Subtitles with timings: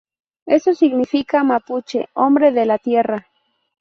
[0.47, 3.27] Eso significa mapuche: hombre de la tierra".